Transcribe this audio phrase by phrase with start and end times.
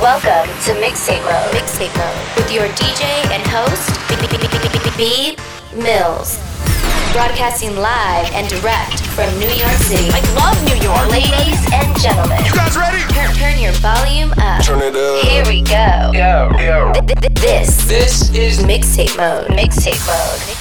[0.00, 1.52] Welcome to Mixtape Mode.
[1.52, 3.90] Mixtape Mode with your DJ and host,
[4.96, 5.36] B
[5.76, 6.38] Mills.
[7.12, 10.08] Broadcasting live and direct from New York City.
[10.12, 11.10] I love New York.
[11.10, 12.38] Ladies and gentlemen.
[12.44, 13.02] You guys ready?
[13.12, 14.64] Turn, turn your volume up.
[14.64, 15.22] Turn it up.
[15.26, 16.10] Here we go.
[16.14, 16.92] Yo, yo.
[16.94, 19.48] Th- th- This, This is Mixtape Mode.
[19.48, 20.40] Mixtape Mode.
[20.40, 20.59] Mixtape Mode.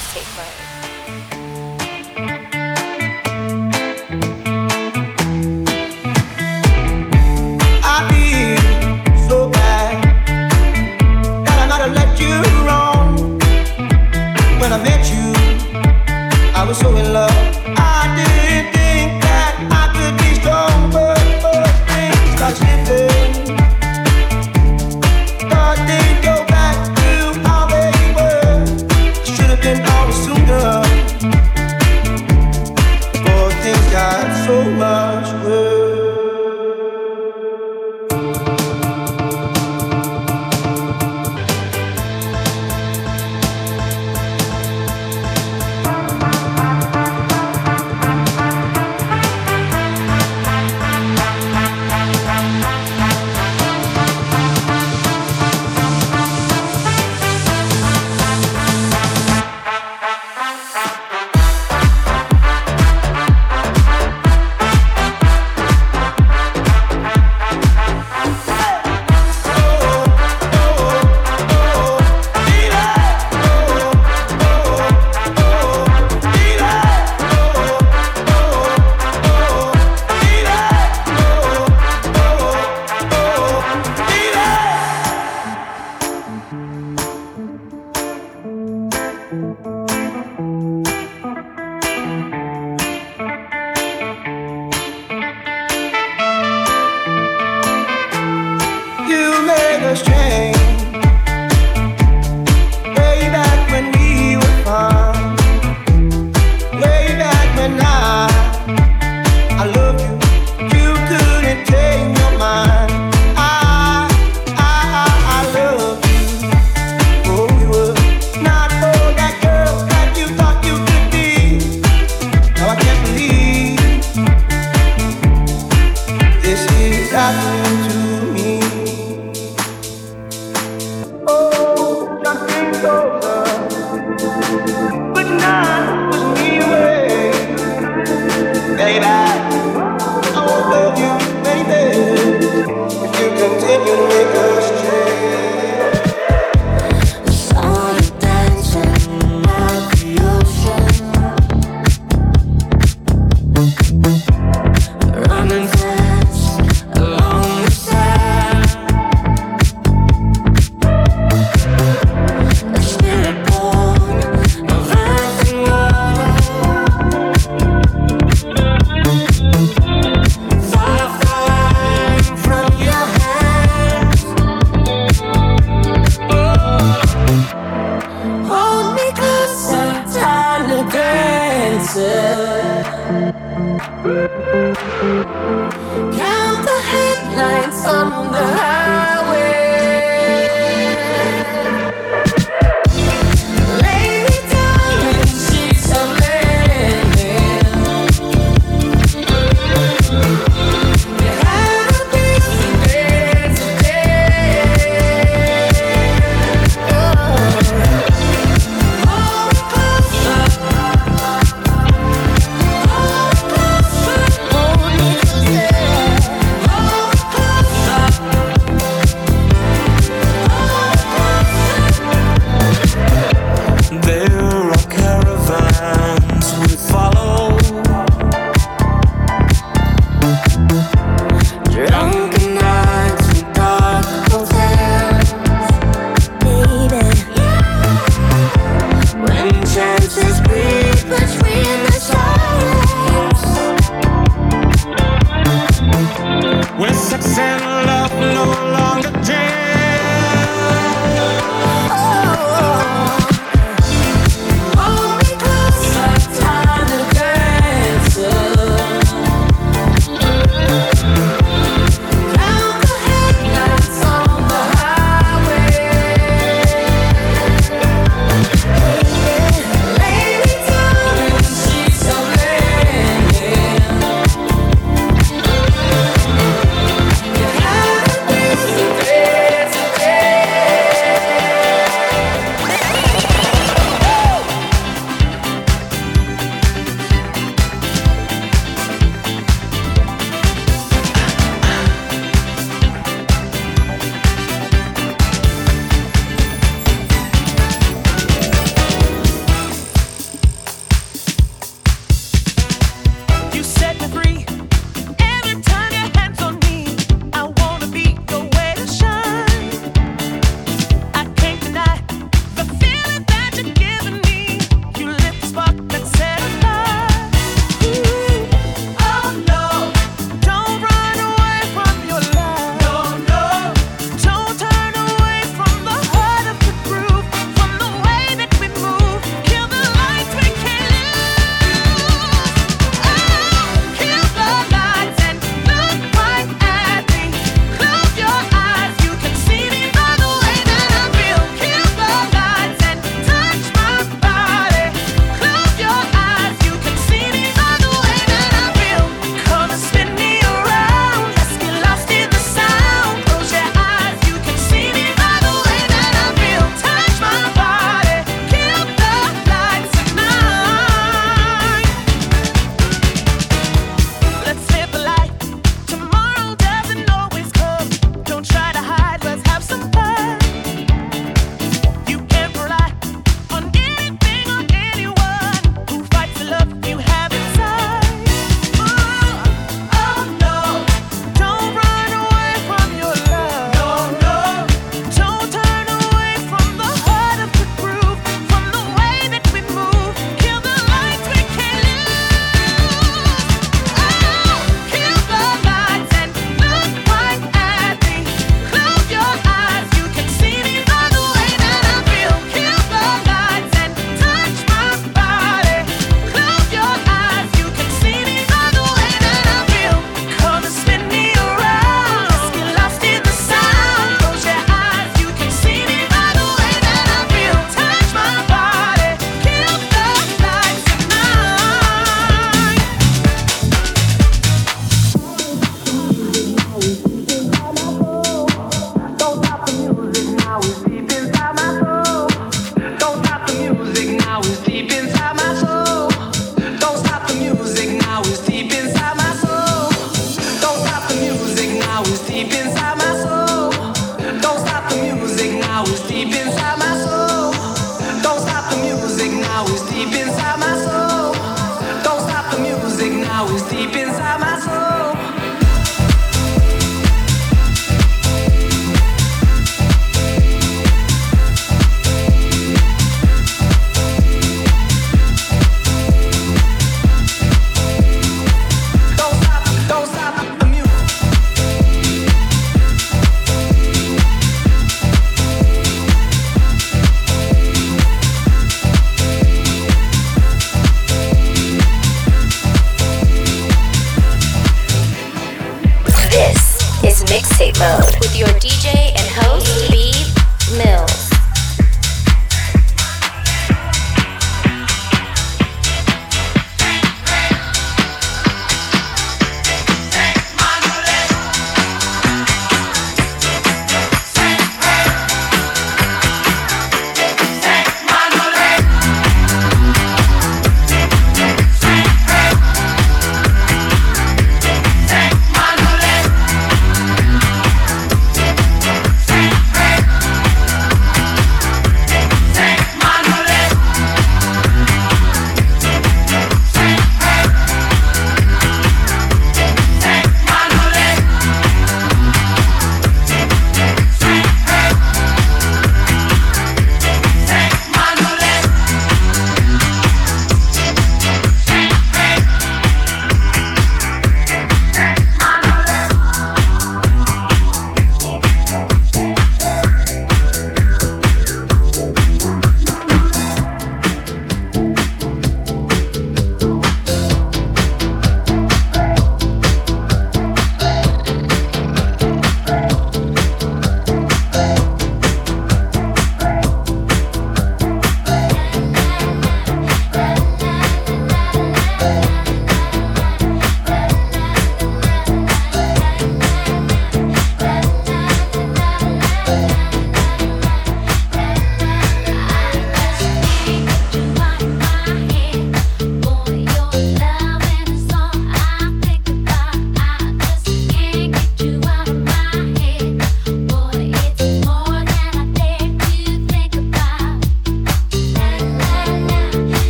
[487.80, 489.69] Mode with your DJ and host,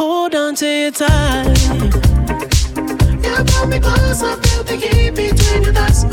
[0.00, 1.54] Hold on to your time.
[3.22, 6.04] You pull me closer, feel the heat between your thighs.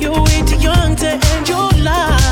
[0.00, 2.23] You're way too young to end your life.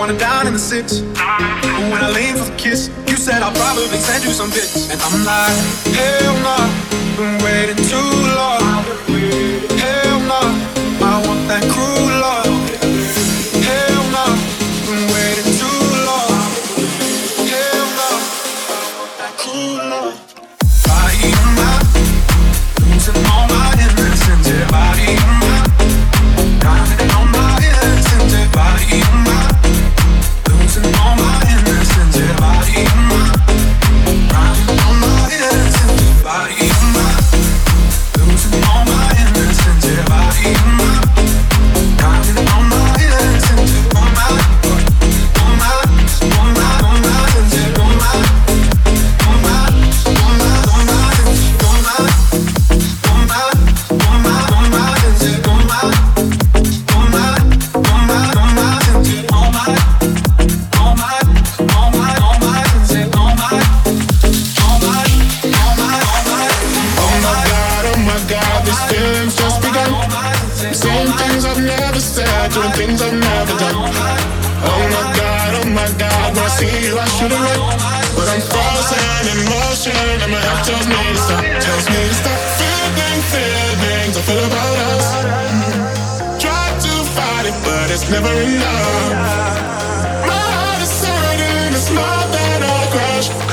[0.00, 1.00] wanna down in the six.
[1.00, 4.88] And when I leaned for the kiss, you said I'll probably send you some bits,
[4.90, 5.56] And I'm like,
[5.94, 8.59] hell no, nah, been waiting too long.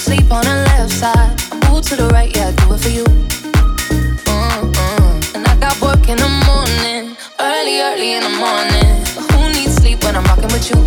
[0.00, 1.30] sleep on the left side,
[1.68, 3.04] move to the right, yeah, do it for you.
[5.36, 8.92] And I got work in the morning, early, early in the morning.
[9.30, 10.80] Who needs sleep when I'm rocking with you?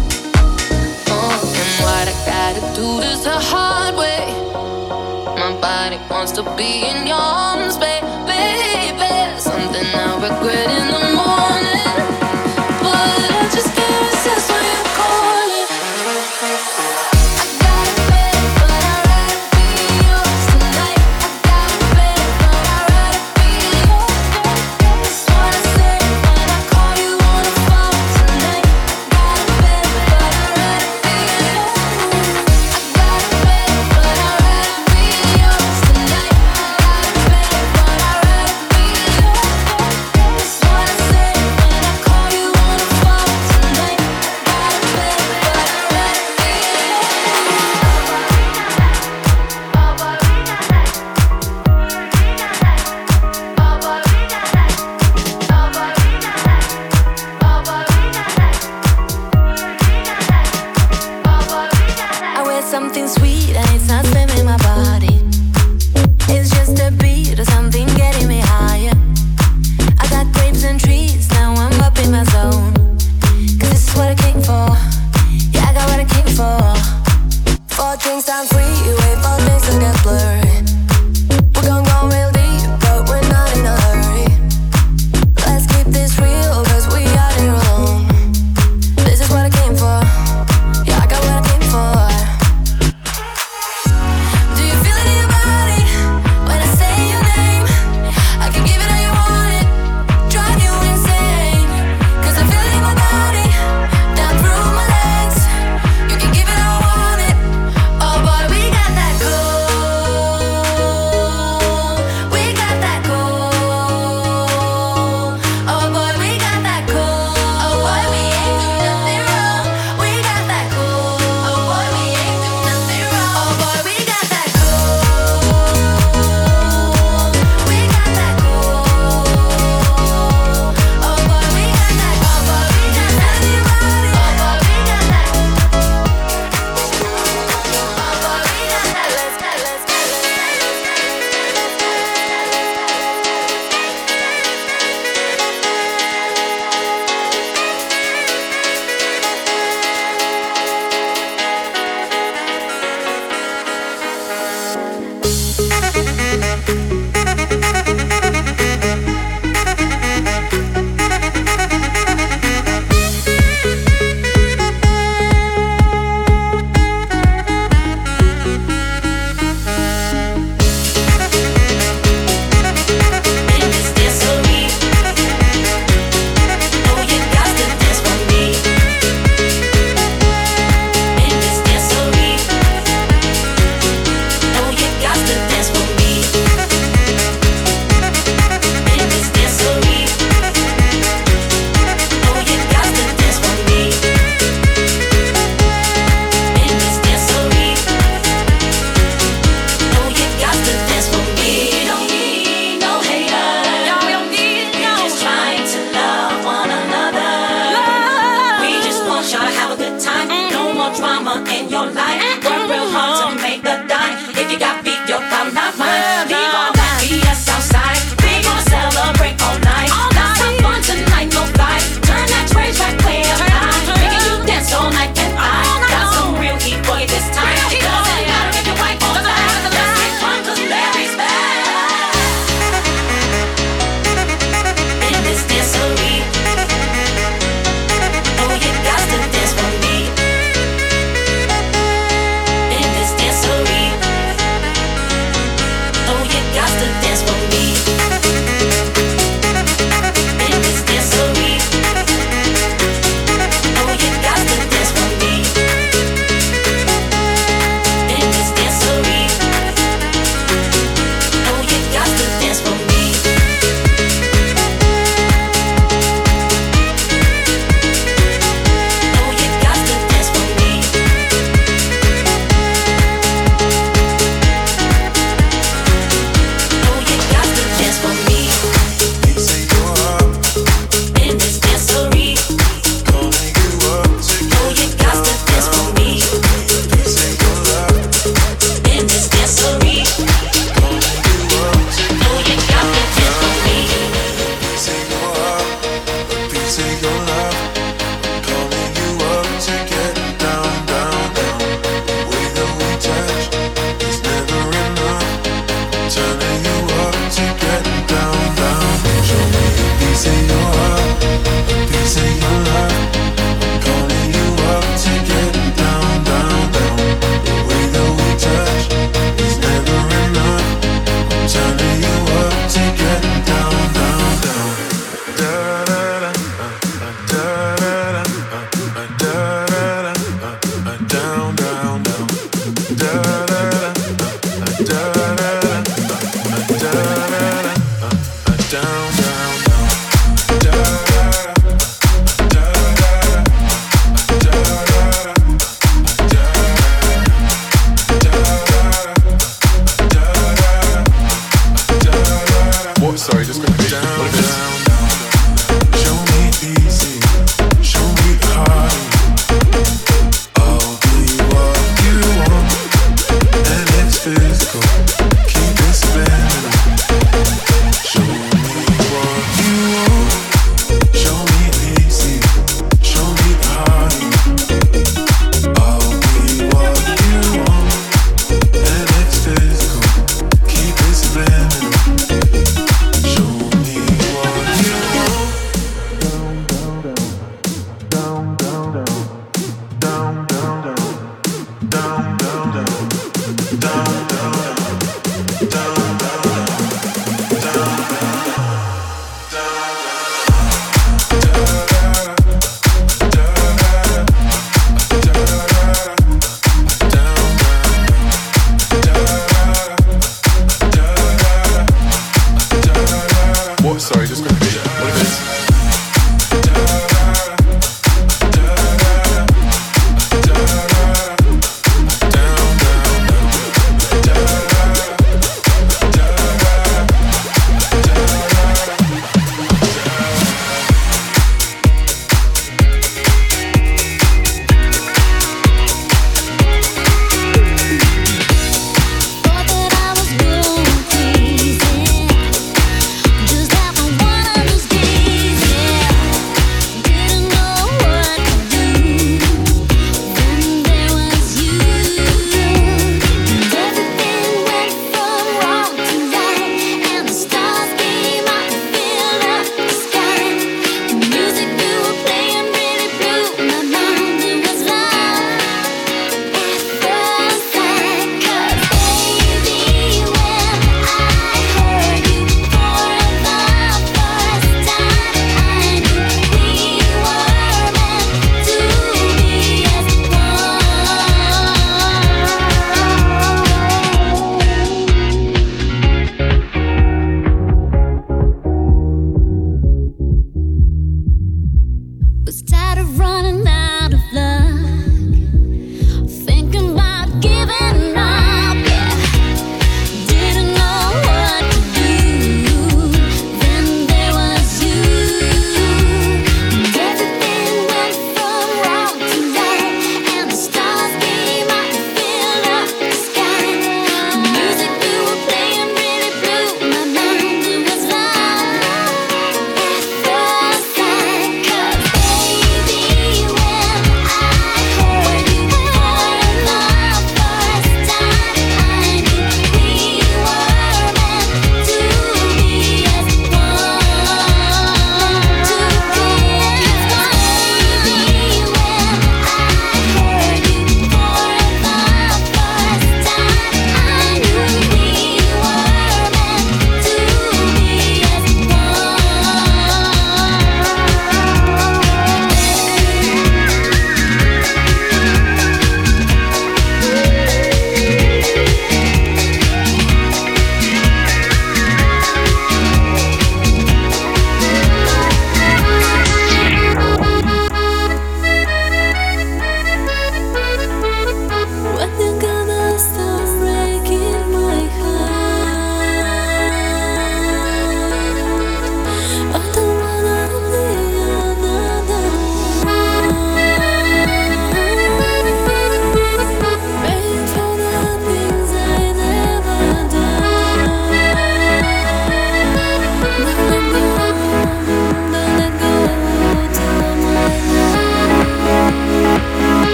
[1.09, 4.25] Mm, I gotta do this the hard way.
[5.41, 7.52] My body wants to be in your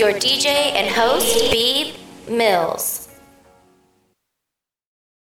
[0.00, 0.49] your DJ